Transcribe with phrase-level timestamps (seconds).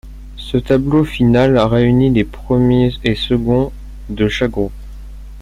[0.37, 3.71] Ce tableau final réunit les premiers et seconds
[4.09, 4.73] de chaque groupe.